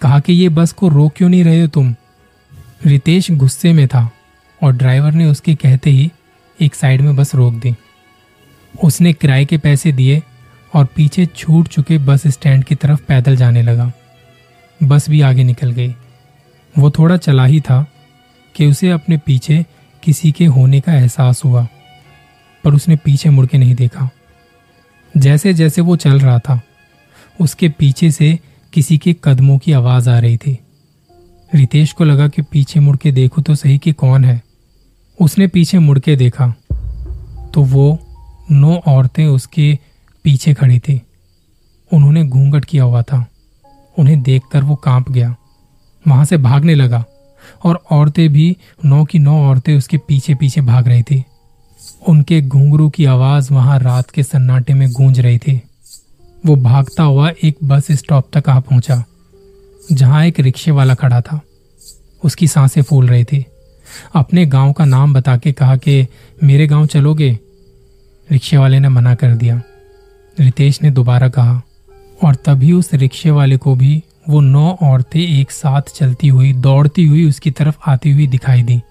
कहा 0.00 0.20
कि, 0.20 0.32
ये 0.32 0.48
बस 0.48 0.72
को 0.72 0.88
रोक 0.88 1.12
क्यों 1.16 1.28
नहीं 1.28 1.44
रहे 1.44 1.60
हो 1.60 1.66
तुम? 1.66 1.94
रितेश 2.86 3.30
गुस्से 3.30 3.72
में 3.72 3.88
था। 3.88 4.10
और 4.62 4.73
ड्राइवर 4.73 5.12
ने 5.12 5.25
उसके 5.26 5.55
कहते 5.55 5.91
ही 5.91 6.11
एक 6.61 6.75
साइड 6.75 7.00
में 7.00 7.17
बस 7.17 7.35
रोक 7.35 7.55
दी। 7.55 7.75
उसने 8.85 9.12
किराए 9.12 9.44
के 9.44 9.59
पैसे 9.59 9.93
दिए 9.93 10.23
और 10.75 10.85
पीछे 10.85 11.26
छूट 11.26 11.69
चुके 11.69 11.99
बस 11.99 12.26
स्टैंड 12.26 12.64
की 12.64 12.75
तरफ़ 12.75 13.03
पैदल 13.05 13.37
जाने 13.37 13.62
लगा। 13.62 13.93
बस 14.82 15.11
भी 15.11 15.20
आगे 15.20 15.44
निकल 15.44 15.70
गई। 15.70 15.94
वो 16.79 16.91
थोड़ा 16.91 17.17
चला 17.17 17.44
ही 17.44 17.61
था 17.61 17.87
कि 18.55 18.67
उसे 18.67 18.91
अपने 18.91 19.17
पीछे 19.17 19.64
किसी 20.03 20.32
के 20.32 20.44
होने 20.44 20.81
का 20.81 20.93
एहसास 20.93 21.44
हुआ, 21.44 21.67
पर 22.64 22.75
उसने 22.75 22.97
पीछे 22.97 23.31
मुड़ 23.31 23.47
के 23.47 23.59
नहीं 23.59 23.75
देखा। 23.75 24.11
जैसे 25.17 25.55
जैसे 25.55 25.81
वो 25.81 25.97
चल 25.97 26.19
रहा 26.20 26.38
था, 26.38 26.61
उसके 27.41 27.69
पीछे 27.69 28.11
से 28.11 28.38
किसी 28.73 28.99
के 28.99 29.17
कदमों 29.25 29.59
की 29.59 29.73
आवाज़ 29.73 30.11
आ 30.11 30.19
रही 30.19 30.37
थी। 30.37 30.59
रितेश 31.55 31.93
को 31.93 32.05
लगा 32.05 32.29
कि 32.29 32.43
पीछे 32.43 32.81
मुड़ 32.81 32.97
के 32.97 33.12
देखो 33.12 33.43
तो 33.43 33.55
सही 33.55 33.79
कि 33.79 33.93
कौन 33.93 34.25
है। 34.25 34.43
उसने 35.20 35.47
पीछे 35.47 35.79
मुड़ 35.79 35.99
के 35.99 36.17
देखा। 36.17 36.55
तो 37.55 37.62
वो 37.62 37.99
नौ 38.50 38.76
औरतें 38.76 39.26
उसके 39.26 39.79
पीछे 40.25 40.55
खड़ी 40.55 40.79
थी। 40.79 41.03
उन्होंने 41.93 42.25
घूंघट 42.25 42.64
किया 42.64 42.85
हुआ 42.85 43.03
था। 43.03 43.26
उन्हें 43.99 44.23
देखकर 44.23 44.64
वो 44.64 44.76
काँप 44.76 45.11
गया। 45.11 45.37
वहाँ 46.09 46.25
से 46.25 46.37
भागने 46.37 46.75
लगा 46.75 47.05
और 47.64 47.85
औरतें 47.91 48.32
भी, 48.32 48.56
नौ 48.85 49.05
की 49.05 49.19
नौ 49.19 49.49
औरतें 49.49 49.76
उसके 49.79 49.99
पीछे 49.99 50.35
पीछे 50.35 50.61
भाग 50.61 50.88
रही 50.88 51.03
थी। 51.03 51.25
उनके 52.09 52.41
घुंघरू 52.41 52.88
की 52.88 53.05
आवाज़ 53.05 53.53
वहाँ 53.53 53.79
रात 53.79 54.11
के 54.11 54.23
सन्नाटे 54.23 54.75
में 54.75 54.93
गूंज 54.93 55.20
रही 55.20 55.38
थी। 55.38 55.62
वो 56.47 56.56
भागता 56.56 57.03
हुआ 57.03 57.31
एक 57.44 57.56
बस 57.64 57.93
स्टॉप 57.93 58.31
तक 58.37 58.49
आ 58.49 58.61
पहुँचा, 58.61 59.05
जहाँ 59.93 60.25
एक 60.25 60.41
रिक्शे 60.41 60.70
वाला 60.70 60.94
खड़ा 60.94 61.20
था। 61.20 61.41
उसकी 62.25 62.49
साँसें 62.49 62.82
फूल 62.82 63.09
रही 63.09 63.25
थी। 63.25 63.47
अपने 64.14 64.46
गाँव 64.46 64.73
का 64.73 64.84
नाम 64.84 65.14
बता 65.14 65.37
के 65.37 65.52
कहा 65.52 65.76
कि, 65.76 66.06
मेरे 66.44 66.67
गाँव 66.67 66.87
चलोगे? 66.87 67.38
रिक्शे 68.32 68.56
वाले 68.56 68.81
ने 68.81 68.88
मना 68.88 69.14
कर 69.14 69.34
दिया। 69.34 69.62
रितेश 70.40 70.82
ने 70.82 70.90
दोबारा 70.90 71.29
कहा, 71.29 71.62
और 72.25 72.34
तभी 72.34 72.73
उस 72.73 72.94
रिक्शे 72.94 73.31
वाले 73.31 73.56
को 73.56 73.75
भी 73.75 74.02
वो 74.29 74.40
नौ 74.40 74.79
औरतें 74.82 75.20
एक 75.20 75.50
साथ 75.50 75.82
चलती 75.94 76.29
हुई, 76.29 76.52
दौड़ती 76.52 77.06
हुई 77.06 77.29
उसकी 77.29 77.50
तरफ़ 77.50 77.76
आती 77.87 78.11
हुई 78.11 78.26
दिखाई 78.26 78.62
दी। 78.62 78.82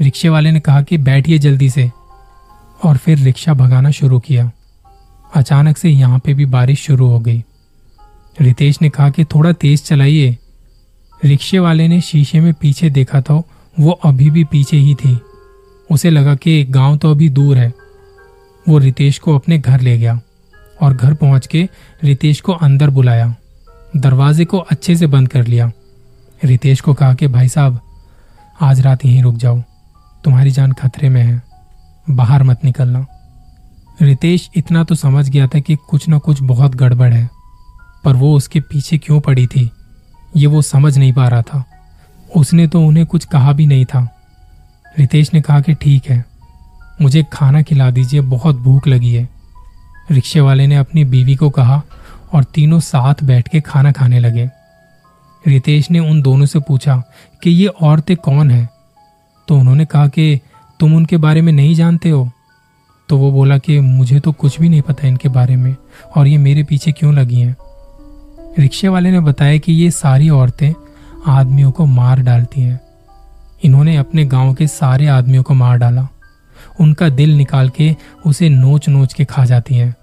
रिक्शे 0.00 0.28
वाले 0.28 0.50
ने 0.50 0.60
कहा 0.60 0.82
कि, 0.82 0.98
बैठिए 0.98 1.38
जल्दी 1.38 1.70
से। 1.70 1.90
और 2.84 2.96
फिर 2.96 3.18
रिक्शा 3.18 3.54
भगाना 3.54 3.90
शुरू 3.90 4.18
किया। 4.18 4.52
अचानक 5.34 5.78
से 5.78 5.90
यहाँ 5.90 6.18
पे 6.18 6.34
भी 6.34 6.46
बारिश 6.46 6.82
शुरू 6.82 7.06
हो 7.06 7.18
गई। 7.18 7.44
रितेश 8.40 8.78
ने 8.82 8.88
कहा 8.88 9.10
कि, 9.10 9.24
थोड़ा 9.24 9.52
तेज 9.52 9.84
चलाइए। 9.84 10.38
रिक्शे 11.24 11.58
वाले 11.58 11.88
ने 11.88 12.00
शीशे 12.00 12.40
में 12.40 12.54
पीछे 12.54 12.90
देखा 12.90 13.20
तो 13.20 13.46
वो 13.80 13.90
अभी 13.90 14.30
भी 14.30 14.44
पीछे 14.44 14.76
ही 14.76 14.94
थी। 14.94 15.20
उसे 15.90 16.10
लगा 16.10 16.34
कि 16.34 16.64
गाँव 16.64 16.96
तो 16.96 17.10
अभी 17.10 17.28
दूर 17.28 17.56
है। 17.56 17.74
वो 18.68 18.78
रितेश 18.78 19.18
को 19.18 19.34
अपने 19.34 19.58
घर 19.58 19.80
ले 19.80 19.98
गया 19.98 20.20
और 20.82 20.94
घर 20.94 21.14
पहुँच 21.14 21.46
के 21.46 21.68
रितेश 22.04 22.40
को 22.40 22.52
अंदर 22.52 22.90
बुलाया। 22.90 23.34
दरवाजे 23.96 24.44
को 24.44 24.58
अच्छे 24.58 24.96
से 24.96 25.06
बंद 25.06 25.28
कर 25.28 25.46
लिया। 25.46 25.72
रितेश 26.44 26.80
को 26.80 26.94
कहा 26.94 27.14
कि, 27.14 27.26
भाई 27.26 27.48
साहब, 27.48 27.80
आज 28.60 28.80
रात 28.80 29.04
यहीं 29.04 29.22
रुक 29.22 29.36
जाओ। 29.36 29.62
तुम्हारी 30.24 30.50
जान 30.50 30.72
खतरे 30.72 31.08
में 31.08 31.22
है। 31.22 31.42
बाहर 32.10 32.42
मत 32.42 32.64
निकलना। 32.64 33.06
रितेश 34.02 34.50
इतना 34.56 34.84
तो 34.84 34.94
समझ 34.94 35.28
गया 35.28 35.46
था 35.46 35.60
कि 35.60 35.76
कुछ 35.88 36.08
ना 36.08 36.18
कुछ 36.18 36.42
बहुत 36.42 36.74
गड़बड़ 36.74 37.12
है। 37.12 37.30
पर 38.04 38.16
वो 38.16 38.36
उसके 38.36 38.60
पीछे 38.60 38.98
क्यों 38.98 39.20
पड़ी 39.20 39.46
थी, 39.46 39.70
ये 40.36 40.46
वो 40.46 40.62
समझ 40.62 40.98
नहीं 40.98 41.12
पा 41.12 41.28
रहा 41.28 41.42
था। 41.42 41.64
उसने 42.36 42.66
तो 42.66 42.80
उन्हें 42.80 43.06
कुछ 43.06 43.24
कहा 43.24 43.52
भी 43.52 43.66
नहीं 43.66 43.84
था। 43.84 44.08
रितेश 44.98 45.32
ने 45.34 45.40
कहा 45.40 45.60
कि 45.60 45.74
ठीक 45.74 46.10
है, 46.10 46.24
मुझे 47.02 47.24
खाना 47.32 47.62
खिला 47.62 47.90
दीजिए, 47.90 48.20
बहुत 48.20 48.56
भूख 48.56 48.86
लगी 48.88 49.12
है। 49.14 49.28
रिक्शे 50.10 50.40
वाले 50.40 50.66
ने 50.66 50.76
अपनी 50.76 51.04
बीवी 51.04 51.34
को 51.36 51.50
कहा 51.50 51.82
और 52.32 52.44
तीनों 52.44 52.80
साथ 52.80 53.22
बैठ 53.24 53.48
के 53.48 53.60
खाना 53.60 53.92
खाने 53.92 54.18
लगे। 54.20 54.48
रितेश 55.44 55.90
ने 55.90 55.98
उन 55.98 56.22
दोनों 56.22 56.46
से 56.46 56.58
पूछा 56.58 57.02
कि 57.42 57.50
ये 57.50 57.66
औरतें 57.66 58.16
कौन 58.16 58.50
हैं? 58.50 58.68
तो 59.48 59.58
उन्होंने 59.58 59.84
कहा 59.84 60.06
कि 60.08 60.40
तुम 60.80 60.94
उनके 60.96 61.16
बारे 61.16 61.42
में 61.42 61.52
नहीं 61.52 61.74
जानते 61.74 62.10
हो? 62.10 62.30
तो 63.08 63.18
वो 63.18 63.30
बोला 63.32 63.58
कि 63.58 63.80
मुझे 63.80 64.20
तो 64.20 64.32
कुछ 64.32 64.60
भी 64.60 64.68
नहीं 64.68 64.82
पता 64.82 65.08
इनके 65.08 65.28
बारे 65.28 65.56
में, 65.56 65.74
और 66.16 66.26
ये 66.26 66.38
मेरे 66.38 66.62
पीछे 66.62 66.92
क्यों 66.92 67.14
लगी 67.14 67.40
हैं? 67.40 67.56
रिक्शे 68.58 68.88
वाले 68.88 69.10
ने 69.10 69.20
बताया 69.20 69.58
कि 69.58 69.72
ये 69.72 69.90
सारी 69.90 70.28
औरतें 70.30 70.72
आदमियों 71.26 71.70
को 71.70 71.86
मार 71.86 72.20
डालती 72.20 72.60
हैं। 72.60 72.80
इन्होंने 73.64 73.96
अपने 73.96 74.24
गाँव 74.24 74.54
के 74.54 74.66
सारे 74.66 75.06
आदमियों 75.06 75.42
को 75.42 75.54
मार 75.54 75.78
डाला। 75.78 76.08
उनका 76.80 77.08
दिल 77.08 77.36
निकाल 77.36 77.68
के 77.68 77.96
उसे 78.26 78.48
नोच 78.48 78.88
नोच 78.88 79.12
के 79.12 79.24
खा 79.24 79.44
जाती 79.44 79.74
हैं। 79.74 79.94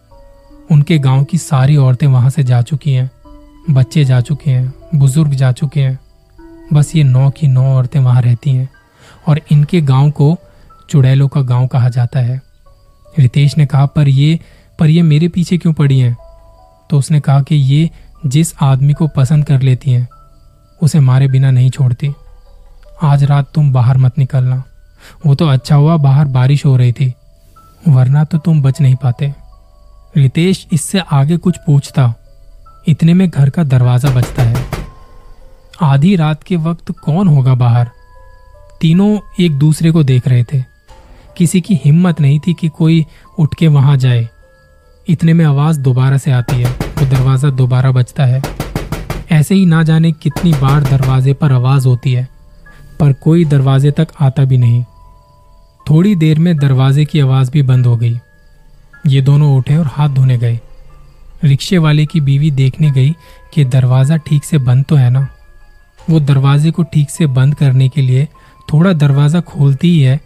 उनके 0.71 0.97
गाँव 0.97 1.23
की 1.23 1.37
सारी 1.37 1.77
औरतें 1.77 2.07
वहाँ 2.07 2.29
से 2.29 2.43
जा 2.43 2.61
चुकी 2.61 2.93
हैं। 2.93 3.11
बच्चे 3.69 4.05
जा 4.05 4.21
चुके 4.21 4.51
हैं, 4.51 4.73
बुज़ुर्ग 4.95 5.31
जा 5.31 5.51
चुके 5.51 5.81
हैं। 5.81 5.99
बस 6.73 6.95
ये 6.95 7.03
नौ 7.03 7.29
की 7.29 7.47
नौ 7.47 7.75
औरतें 7.75 7.99
वहाँ 7.99 8.21
रहती 8.21 8.51
हैं 8.51 8.69
और 9.27 9.41
इनके 9.51 9.81
गाँव 9.81 10.11
को 10.11 10.37
चुड़ैलों 10.89 11.27
का 11.27 11.41
गाँव 11.41 11.67
कहा 11.67 11.89
जाता 11.89 12.19
है। 12.19 12.41
रितेश 13.19 13.57
ने 13.57 13.65
कहा, 13.65 13.85
पर 13.85 14.07
ये 14.07 14.39
पर 14.79 14.89
ये 14.89 15.01
मेरे 15.01 15.27
पीछे 15.27 15.57
क्यों 15.57 15.73
पड़ी 15.73 15.99
हैं? 15.99 16.17
तो 16.89 16.97
उसने 16.97 17.19
कहा 17.19 17.41
कि 17.41 17.55
ये 17.55 17.89
जिस 18.25 18.53
आदमी 18.61 18.93
को 18.93 19.07
पसंद 19.07 19.45
कर 19.45 19.61
लेती 19.61 19.91
हैं 19.91 20.07
उसे 20.81 20.99
मारे 20.99 21.27
बिना 21.27 21.51
नहीं 21.51 21.69
छोड़ती। 21.69 22.13
आज 23.03 23.23
रात 23.23 23.51
तुम 23.55 23.71
बाहर 23.73 23.97
मत 23.97 24.17
निकलना। 24.17 24.63
वो 25.25 25.35
तो 25.35 25.47
अच्छा 25.47 25.75
हुआ 25.75 25.95
बाहर 25.97 26.25
बारिश 26.27 26.65
हो 26.65 26.75
रही 26.77 26.91
थी, 26.91 27.13
वरना 27.87 28.23
तो 28.23 28.37
तुम 28.37 28.61
बच 28.61 28.81
नहीं 28.81 28.95
पाते। 28.95 29.33
रितेश 30.17 30.65
इससे 30.73 30.99
आगे 31.11 31.37
कुछ 31.37 31.57
पूछता, 31.57 32.13
इतने 32.87 33.13
में 33.13 33.29
घर 33.29 33.49
का 33.49 33.63
दरवाज़ा 33.63 34.09
बजता 34.09 34.43
है। 34.43 34.65
आधी 35.81 36.15
रात 36.15 36.43
के 36.43 36.55
वक्त 36.57 36.91
कौन 36.99 37.27
होगा 37.27 37.55
बाहर? 37.55 37.89
तीनों 38.81 39.17
एक 39.39 39.57
दूसरे 39.59 39.91
को 39.91 40.03
देख 40.03 40.27
रहे 40.27 40.43
थे। 40.43 40.63
किसी 41.37 41.61
की 41.61 41.79
हिम्मत 41.85 42.21
नहीं 42.21 42.39
थी 42.39 42.53
कि 42.53 42.69
कोई 42.69 43.05
उठ 43.39 43.55
के 43.55 43.67
वहाँ 43.67 43.97
जाए। 43.97 44.27
इतने 45.07 45.33
में 45.33 45.45
आवाज़ 45.45 45.79
दोबारा 45.79 46.17
से 46.17 46.31
आती 46.31 46.55
है, 46.55 46.71
वो 46.71 47.05
दरवाज़ा 47.07 47.49
दोबारा 47.51 47.91
बजता 47.91 48.25
है। 48.25 48.41
ऐसे 49.31 49.55
ही 49.55 49.65
ना 49.65 49.81
जाने 49.83 50.11
कितनी 50.13 50.51
बार 50.53 50.83
दरवाजे 50.83 51.33
पर 51.33 51.51
आवाज़ 51.51 51.87
होती 51.87 52.13
है, 52.13 52.27
पर 52.99 53.13
कोई 53.13 53.45
दरवाजे 53.45 53.91
तक 53.91 54.07
आता 54.21 54.43
भी 54.45 54.57
नहीं। 54.57 54.83
थोड़ी 55.85 56.15
देर 56.15 56.39
में 56.39 56.55
दरवाजे 56.57 57.05
की 57.05 57.19
आवाज़ 57.19 57.51
भी 57.51 57.61
बंद 57.63 57.85
हो 57.85 57.95
गई। 57.97 58.19
ये 59.07 59.21
दोनों 59.21 59.55
उठे 59.57 59.77
और 59.77 59.87
हाथ 59.87 60.09
धोने 60.09 60.37
गए। 60.37 60.59
रिक्शे 61.43 61.77
वाले 61.77 62.05
की 62.05 62.19
बीवी 62.21 62.51
देखने 62.51 62.91
गई 62.91 63.11
कि 63.53 63.65
दरवाज़ा 63.67 64.17
ठीक 64.17 64.43
से 64.43 64.57
बंद 64.59 64.85
तो 64.85 64.95
है 64.95 65.09
ना। 65.09 65.27
वो 66.09 66.19
दरवाजे 66.19 66.71
को 66.71 66.83
ठीक 66.83 67.09
से 67.09 67.27
बंद 67.29 67.55
करने 67.55 67.87
के 67.89 68.01
लिए 68.01 68.27
थोड़ा 68.73 68.93
दरवाज़ा 68.95 69.39
खोलती 69.41 69.91
ही 69.91 70.01
है 70.01 70.19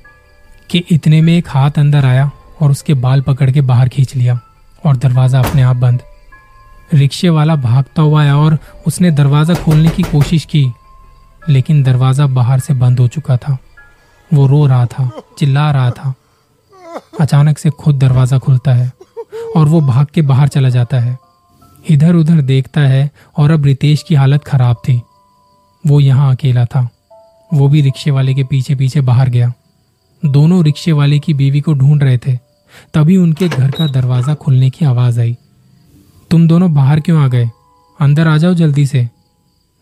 कि 0.70 0.84
इतने 0.92 1.22
में 1.22 1.36
एक 1.38 1.50
हाथ 1.50 1.80
अंदर 1.80 2.06
आया 2.06 2.30
और 2.62 2.72
उसके 2.72 2.94
बाल 2.96 3.22
पकड़ 3.22 3.50
के 3.52 3.62
बाहर 3.64 3.90
खींच 3.90 4.16
लिया 4.16 4.40
और 4.86 4.98
दरवाज़ा 4.98 5.40
अपने 5.40 5.62
आप 5.62 5.76
बंद। 5.76 6.02
रिक्शे 6.94 7.30
वाला 7.30 7.56
भागता 7.56 8.02
हुआ 8.02 8.22
आया 8.22 8.36
और 8.38 8.58
उसने 8.88 9.12
दरवाज़ा 9.12 9.54
खोलने 9.56 9.90
की 9.90 10.04
कोशिश 10.04 10.46
की, 10.46 10.66
लेकिन 11.50 11.84
दरवाज़ा 11.84 12.28
बाहर 12.28 12.60
से 12.60 12.74
बंद 12.74 13.00
हो 13.00 13.08
चुका 13.08 13.38
था। 13.38 13.58
वो 14.32 14.48
रो 14.48 14.66
रहा 14.68 14.86
था, 14.86 15.10
चिल्ला 15.40 15.70
रहा 15.72 15.92
था। 15.92 16.14
अचानक 17.20 17.58
से 17.58 17.70
खुद 17.70 18.00
दरवाज़ा 18.00 18.38
खुलता 18.38 18.74
है 18.74 18.92
और 19.56 19.68
वो 19.68 19.82
भाग 19.82 20.08
के 20.14 20.22
बाहर 20.22 20.48
चला 20.48 20.70
जाता 20.70 21.00
है। 21.00 21.18
इधर 21.90 22.16
उधर 22.16 22.42
देखता 22.42 22.82
है 22.82 23.10
और 23.38 23.52
अब 23.52 23.66
रितेश 23.66 24.04
की 24.04 24.16
हालत 24.16 24.44
खराब 24.44 24.76
थी। 24.88 25.02
वो 25.84 26.00
यहाँ 26.00 26.32
अकेला 26.32 26.66
था। 26.66 26.88
वो 27.54 27.68
भी 27.70 27.82
रिक्शे 27.82 28.12
वाले 28.12 28.34
के 28.34 28.44
पीछे 28.44 28.76
पीछे 28.76 29.02
बाहर 29.02 29.30
गया। 29.30 29.52
दोनों 30.24 30.64
रिक्शे 30.64 30.92
वाले 30.92 31.20
की 31.20 31.34
बीवी 31.34 31.62
को 31.62 31.74
ढूंढ 31.74 32.04
रहे 32.04 32.18
थे। 32.18 32.36
तभी 32.94 33.18
उनके 33.18 33.48
घर 33.48 33.72
का 33.72 33.88
दरवाज़ा 33.88 34.34
खुलने 34.34 34.70
की 34.70 34.86
आवाज़ 34.86 35.20
आई। 35.20 35.36
तुम 36.32 36.48
दोनों 36.48 36.74
बाहर 36.74 37.00
क्यों 37.00 37.24
आ 37.24 37.28
गए? 37.28 37.50
अंदर 38.00 38.28
आ 38.28 38.38
जाओ 38.38 38.54
जल्दी 38.54 38.86
से। 38.86 39.08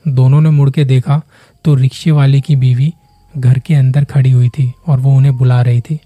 दोनों 0.06 0.42
ने 0.42 0.50
मुड़ 0.50 0.70
के 0.70 0.84
देखा 0.86 1.22
तो 1.66 1.76
रिक्शे 1.76 2.12
वाले 2.12 2.42
की 2.42 2.56
बीवी 2.56 2.94
घर 3.34 3.60
के 3.60 3.76
अंदर 3.76 4.04
खड़ी 4.04 4.32
हुई 4.32 4.50
थी 4.50 4.72
और 4.88 5.00
वो 5.00 5.16
उन्हें 5.18 5.36
बुला 5.38 5.62
रही 5.62 5.82
थी। 5.82 6.00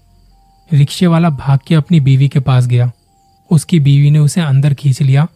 रिक्शे 0.70 1.06
वाला 1.06 1.30
भाग 1.30 1.58
के 1.66 1.74
अपनी 1.74 2.00
बीवी 2.00 2.28
के 2.28 2.40
पास 2.40 2.66
गया। 2.66 2.90
उसकी 3.50 3.80
बीवी 3.80 4.10
ने 4.10 4.18
उसे 4.18 4.40
अंदर 4.40 4.74
खींच 4.74 5.02
लिया 5.02 5.26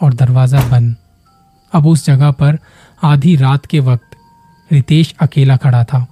और 0.00 0.14
दरवाज़ा 0.14 0.68
बंद। 0.68 0.96
अब 1.72 1.86
उस 1.86 2.06
जगह 2.06 2.30
पर 2.30 2.58
आधी 3.02 3.36
रात 3.36 3.66
के 3.66 3.80
वक्त 3.80 4.16
रितेश 4.70 5.14
अकेला 5.20 5.56
खड़ा 5.56 5.82
था। 5.84 6.06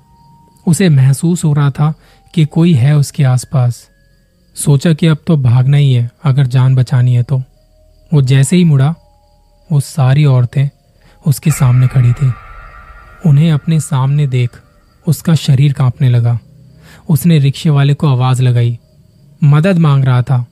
उसे 0.67 0.89
महसूस 0.89 1.45
हो 1.45 1.53
रहा 1.53 1.71
था 1.71 1.93
कि 2.35 2.45
कोई 2.45 2.73
है 2.73 2.97
उसके 2.97 3.25
आसपास। 3.25 3.89
सोचा 4.57 4.93
कि 4.93 5.07
अब 5.07 5.19
तो 5.27 5.37
भागना 5.37 5.77
ही 5.77 5.93
है, 5.93 6.11
अगर 6.25 6.47
जान 6.47 6.75
बचानी 6.75 7.15
है 7.15 7.23
तो। 7.23 7.43
वो 8.15 8.23
जैसे 8.23 8.57
ही 8.57 8.65
मुड़ा, 8.65 8.95
वो 9.73 9.81
सारी 9.81 10.25
औरतें 10.25 10.69
उसके 11.27 11.51
सामने 11.51 11.89
खड़ी 11.89 12.13
थी। 12.13 12.33
उन्हें 13.27 13.53
अपने 13.53 13.81
सामने 13.81 14.27
देख 14.27 14.51
उसका 15.07 15.35
शरीर 15.35 15.73
कांपने 15.73 16.09
लगा। 16.09 16.39
उसने 17.09 17.39
रिक्शे 17.39 17.71
वाले 17.71 17.95
को 17.95 18.09
आवाज़ 18.09 18.43
लगाई। 18.43 18.79
मदद 19.45 19.79
मांग 19.79 20.05
रहा 20.05 20.23
था। 20.23 20.47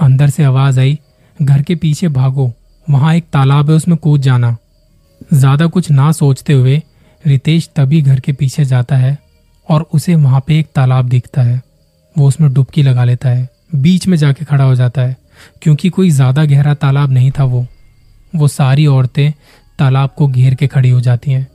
अंदर 0.00 0.30
से 0.30 0.44
आवाज़ 0.44 0.80
आई, 0.80 0.98
घर 1.42 1.62
के 1.62 1.74
पीछे 1.74 2.08
भागो, 2.08 2.52
वहाँ 2.90 3.14
एक 3.14 3.24
तालाब 3.32 3.70
है, 3.70 3.76
उसमें 3.76 3.96
कूद 3.98 4.20
जाना। 4.20 4.56
ज़्यादा 5.32 5.66
कुछ 5.66 5.90
ना 5.90 6.12
सोचते 6.12 6.52
हुए 6.52 6.82
रितेश 7.26 7.70
तभी 7.76 8.02
घर 8.02 8.20
के 8.20 8.32
पीछे 8.32 8.64
जाता 8.64 8.96
है 8.96 9.18
और 9.68 9.86
उसे 9.92 10.14
वहाँ 10.14 10.44
पे 10.46 10.58
एक 10.58 10.66
तालाब 10.74 11.08
दिखता 11.08 11.42
है। 11.42 11.62
वो 12.18 12.28
उसमें 12.28 12.52
डुबकी 12.54 12.82
लगा 12.82 13.04
लेता 13.04 13.28
है, 13.28 13.48
बीच 13.74 14.06
में 14.08 14.16
जाके 14.16 14.44
खड़ा 14.44 14.64
हो 14.64 14.74
जाता 14.74 15.02
है। 15.02 15.16
क्योंकि 15.62 15.88
कोई 15.88 16.10
ज़्यादा 16.10 16.44
गहरा 16.44 16.74
तालाब 16.74 17.10
नहीं 17.12 17.30
था 17.30 17.44
वो। 17.44 17.66
वो 18.36 18.48
सारी 18.48 18.86
औरतें 18.86 19.32
तालाब 19.78 20.10
को 20.16 20.28
घेर 20.28 20.54
के 20.54 20.66
खड़ी 20.66 20.90
हो 20.90 21.00
जाती 21.00 21.30
हैं। 21.30 21.48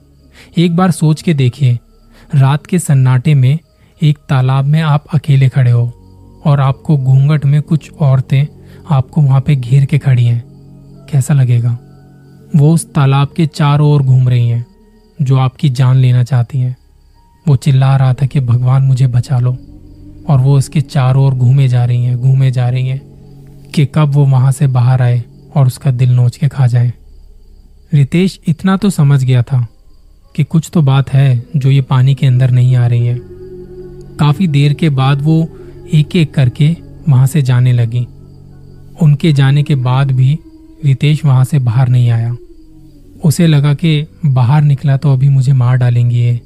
एक 0.58 0.76
बार 0.76 0.90
सोच 0.90 1.22
के 1.22 1.34
देखिए, 1.34 1.78
रात 2.34 2.66
के 2.66 2.78
सन्नाटे 2.78 3.34
में 3.34 3.58
एक 4.02 4.18
तालाब 4.18 4.64
में 4.64 4.80
आप 4.80 5.04
अकेले 5.14 5.48
खड़े 5.48 5.70
हो 5.70 5.92
और 6.44 6.60
आपको 6.60 6.96
घूंघट 6.96 7.44
में 7.44 7.62
कुछ 7.62 7.92
औरतें 7.92 8.46
आपको 8.90 9.20
वहाँ 9.20 9.40
पे 9.40 9.56
घेर 9.56 9.84
के 9.84 9.98
खड़ी 9.98 10.24
हैं। 10.24 10.44
कैसा 11.12 11.34
लगेगा? 11.34 11.78
वो 12.56 12.74
उस 12.74 12.92
तालाब 12.92 13.28
के 13.36 13.46
चारों 13.46 13.90
ओर 13.90 14.02
घूम 14.02 14.28
रही 14.28 14.48
हैं, 14.48 14.66
जो 15.22 15.36
आपकी 15.36 15.68
जान 15.68 15.96
लेना 15.96 16.24
चाहती 16.24 16.58
हैं। 16.58 16.76
वो 17.48 17.56
चिल्ला 17.56 17.96
रहा 17.96 18.14
था 18.14 18.26
कि, 18.26 18.40
भगवान, 18.40 18.82
मुझे 18.82 19.06
बचा 19.06 19.38
लो। 19.38 19.58
और 20.28 20.40
वो 20.40 20.58
उसके 20.58 20.80
चारों 20.80 21.26
ओर 21.26 21.34
घूमे 21.34 21.68
जा 21.68 21.84
रही 21.84 22.04
हैं, 22.04 22.18
घूमे 22.18 22.50
जा 22.50 22.68
रही 22.68 22.88
हैं। 22.88 23.09
कि 23.74 23.86
कब 23.86 24.14
वो 24.14 24.24
वहाँ 24.26 24.52
से 24.52 24.66
बाहर 24.66 25.02
आए 25.02 25.22
और 25.56 25.66
उसका 25.66 25.90
दिल 25.90 26.10
नोच 26.10 26.36
के 26.36 26.48
खा 26.48 26.66
जाए। 26.66 26.92
रितेश 27.94 28.40
इतना 28.48 28.76
तो 28.76 28.90
समझ 28.90 29.24
गया 29.24 29.42
था 29.42 29.66
कि 30.36 30.44
कुछ 30.44 30.70
तो 30.74 30.82
बात 30.82 31.12
है 31.12 31.44
जो 31.56 31.70
ये 31.70 31.80
पानी 31.80 32.14
के 32.14 32.26
अंदर 32.26 32.50
नहीं 32.50 32.76
आ 32.76 32.86
रही 32.86 33.06
है। 33.06 33.18
काफ़ी 34.16 34.46
देर 34.48 34.72
के 34.72 34.88
बाद 34.90 35.22
वो 35.22 35.48
एक 35.94 36.16
एक 36.16 36.34
करके 36.34 36.76
वहाँ 37.08 37.26
से 37.26 37.42
जाने 37.42 37.72
लगी। 37.72 38.06
उनके 39.02 39.32
जाने 39.32 39.62
के 39.62 39.74
बाद 39.74 40.10
भी 40.10 40.38
रितेश 40.84 41.24
वहाँ 41.24 41.44
से 41.44 41.58
बाहर 41.58 41.88
नहीं 41.88 42.10
आया। 42.10 42.36
उसे 43.24 43.46
लगा 43.46 43.74
कि 43.74 44.06
बाहर 44.26 44.62
निकला 44.62 44.96
तो 44.96 45.12
अभी 45.12 45.28
मुझे 45.28 45.52
मार 45.52 45.76
डालेंगी 45.76 46.18
ये। 46.18 46.40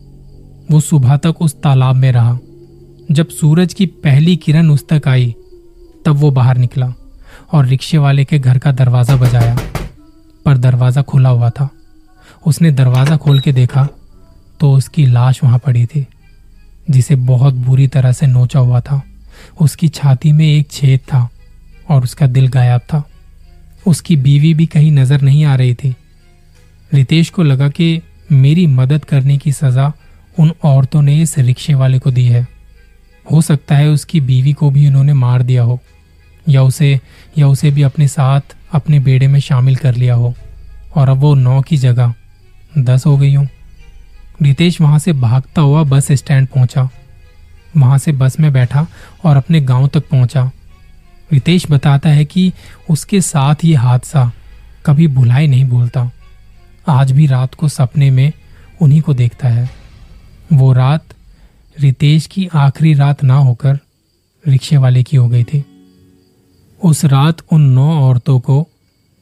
वो 0.71 0.81
सुबह 0.81 1.17
तक 1.17 1.43
उस 1.43 1.55
तालाब 1.63 1.97
में 1.97 2.13
रहा। 2.13 2.39
जब 3.11 3.29
सूरज 3.29 3.75
की 3.75 3.87
पहली 3.87 4.37
किरण 4.37 4.71
उस 4.71 4.89
तक 4.89 5.09
आई, 5.09 5.35
तब 6.07 6.17
वो 6.17 6.31
बाहर 6.31 6.59
निकला। 6.59 6.93
और 7.53 7.67
रिक्शे 7.67 7.99
वाले 7.99 8.25
के 8.25 8.39
घर 8.39 8.59
का 8.59 8.73
दरवाज़ा 8.73 9.17
बजाया। 9.17 9.57
पर 10.47 10.57
दरवाज़ा 10.59 11.03
खुला 11.03 11.29
हुआ 11.29 11.51
था। 11.51 11.69
उसने 12.47 12.71
दरवाज़ा 12.73 13.17
खोल 13.17 13.41
के 13.41 13.53
देखा 13.53 13.87
तो 14.61 14.73
उसकी 14.73 15.05
लाश 15.07 15.43
वहाँ 15.45 15.59
पड़ी 15.59 15.85
थी, 15.87 16.07
जिसे 16.89 17.15
बहुत 17.17 17.55
बुरी 17.57 17.87
तरह 17.89 18.13
से 18.13 18.27
नोचा 18.27 18.59
हुआ 18.59 18.81
था। 18.81 19.03
उसकी 19.61 19.89
छाती 19.91 20.33
में 20.33 20.47
एक 20.47 20.71
छेद 20.71 21.01
था 21.03 21.29
और 21.91 22.05
उसका 22.05 22.27
दिल 22.29 22.49
गायब 22.49 22.81
था। 22.85 23.03
उसकी 23.87 24.17
बीवी 24.19 24.53
भी 24.55 24.67
कहीं 24.67 24.93
नज़र 24.93 25.21
नहीं 25.21 25.45
आ 25.45 25.55
रही 25.55 25.75
थी। 25.75 25.95
रितेश 26.93 27.31
को 27.31 27.43
लगा 27.43 27.69
कि 27.69 28.01
मेरी 28.33 28.67
मदद 28.69 29.05
करने 29.05 29.39
की 29.39 29.53
सजा 29.53 29.93
उन 30.37 30.53
औरतों 30.65 31.03
ने 31.03 31.21
इस 31.23 31.37
रिक्शे 31.39 31.75
वाले 31.75 31.99
को 31.99 32.11
दी 32.11 32.25
है। 32.25 32.47
हो 33.27 33.41
सकता 33.43 33.77
है 33.77 33.89
उसकी 33.89 34.21
बीवी 34.21 34.53
को 34.53 34.71
भी 34.71 34.87
उन्होंने 34.89 35.13
मार 35.15 35.43
दिया 35.43 35.63
हो। 35.63 35.79
या 36.49 36.63
उसे 36.63 37.01
या 37.39 37.49
उसे 37.49 37.71
भी 37.71 37.83
अपने 37.83 38.09
साथ, 38.09 38.41
अपने 38.73 39.01
बेड़े 39.01 39.29
में 39.29 39.41
शामिल 39.41 39.77
कर 39.77 39.95
लिया 39.95 40.15
हो। 40.15 40.35
और 40.97 41.09
अब 41.09 41.17
वो 41.17 41.35
नौ 41.35 41.63
की 41.63 41.77
जगह, 41.77 42.15
दस 42.79 43.07
हो 43.07 43.19
गई 43.19 43.35
हो। 43.35 43.47
रितेश 44.43 44.81
वहाँ 44.81 44.99
से 44.99 45.13
भागता 45.13 45.63
हुआ 45.63 45.83
बस 45.83 46.13
स्टैंड 46.13 46.49
पहुँचा। 46.49 46.89
वहाँ 47.77 47.99
से 47.99 48.13
बस 48.13 48.41
में 48.41 48.53
बैठा 48.53 48.87
और 49.25 49.37
अपने 49.37 49.61
गाँव 49.61 49.89
तक 49.89 50.01
पहुँचा। 50.01 50.51
रितेश 51.33 51.71
बताता 51.71 52.11
है 52.11 52.25
कि 52.25 52.53
उसके 52.91 53.21
साथ 53.21 53.55
ये 53.65 53.75
हादसा 53.75 54.33
कभी 54.87 55.07
भुलाई 55.09 55.47
नहीं 55.47 55.65
भूलता 55.65 56.11
आज 56.89 57.13
भी 57.13 57.27
रात 57.27 57.55
को 57.55 57.69
सपने 57.69 58.11
में 58.11 58.33
उन्हीं 58.83 59.01
को 59.01 59.15
देखता 59.15 59.49
है। 59.49 59.71
वो 60.53 60.73
रात 60.73 61.05
रितेश 61.81 62.27
की 62.27 62.49
आखिरी 62.55 62.95
रात 62.95 63.25
ना 63.25 63.35
होकर 63.35 63.79
रिक्शे 64.49 64.77
वाले 64.77 65.03
की 65.03 65.17
हो 65.17 65.29
गई 65.29 65.45
थी। 65.45 65.65
उस 66.85 67.05
रात 67.05 67.37
उन 67.53 67.61
नौ 67.61 68.01
औरतों 68.01 68.41
को 68.41 68.69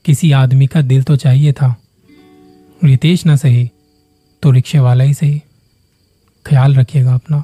किसी 0.05 0.33
आदमी 0.33 0.67
का 0.67 0.83
दिल 0.83 1.03
तो 1.03 1.17
चाहिए 1.17 1.53
था। 1.53 1.77
रितेश 2.85 3.27
ना 3.27 3.37
सही 3.37 3.71
तो 4.43 4.51
रिक्शे 4.51 4.79
वाला 4.79 5.05
ही 5.05 5.15
सही। 5.15 5.43
ख्याल 6.47 6.75
रखिएगा 6.75 7.15
अपना। 7.15 7.43